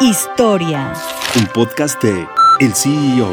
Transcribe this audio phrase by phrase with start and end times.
[0.00, 0.92] Historia.
[1.36, 2.26] Un podcast de
[2.60, 3.30] El CEO.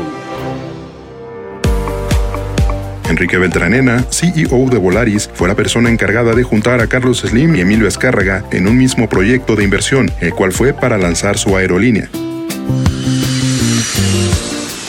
[3.10, 7.60] Enrique Beltranena, CEO de Volaris, fue la persona encargada de juntar a Carlos Slim y
[7.60, 12.10] Emilio Escárraga en un mismo proyecto de inversión, el cual fue para lanzar su aerolínea.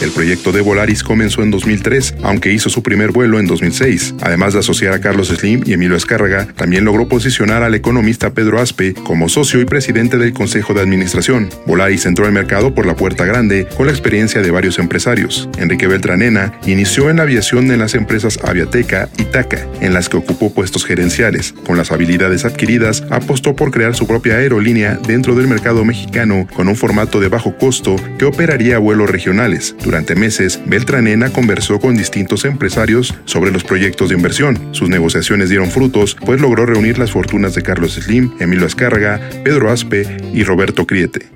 [0.00, 4.16] El proyecto de Volaris comenzó en 2003, aunque hizo su primer vuelo en 2006.
[4.20, 8.60] Además de asociar a Carlos Slim y Emilio Escárraga, también logró posicionar al economista Pedro
[8.60, 11.48] Aspe como socio y presidente del Consejo de Administración.
[11.66, 15.48] Volaris entró al mercado por la puerta grande con la experiencia de varios empresarios.
[15.59, 20.16] Enrique Beltranena inició en la aviación en las empresas Aviateca y TACA, en las que
[20.16, 21.54] ocupó puestos gerenciales.
[21.66, 26.68] Con las habilidades adquiridas, apostó por crear su propia aerolínea dentro del mercado mexicano con
[26.68, 29.74] un formato de bajo costo que operaría vuelos regionales.
[29.85, 34.59] Durante meses, Beltranena conversó con distintos empresarios sobre los proyectos de inversión.
[34.73, 39.71] Sus negociaciones dieron frutos, pues logró reunir las fortunas de Carlos Slim, Emilio Azcárraga, Pedro
[39.71, 41.29] Aspe y Roberto Criete.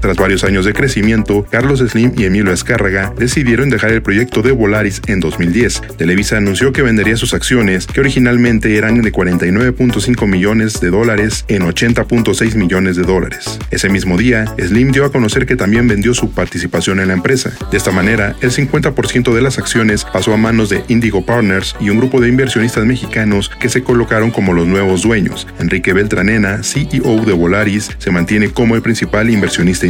[0.00, 4.50] Tras varios años de crecimiento, Carlos Slim y Emilio Azcárraga decidieron dejar el proyecto de
[4.50, 5.82] Volaris en 2010.
[5.98, 11.62] Televisa anunció que vendería sus acciones, que originalmente eran de 49.5 millones de dólares en
[11.62, 13.58] 80.6 millones de dólares.
[13.70, 17.52] Ese mismo día, Slim dio a conocer que también vendió su participación en la empresa.
[17.70, 21.90] De esta manera, el 50% de las acciones pasó a manos de Indigo Partners y
[21.90, 25.46] un grupo de inversionistas mexicanos que se colocaron como los nuevos dueños.
[25.58, 29.89] Enrique Beltranena, CEO de Volaris, se mantiene como el principal inversionista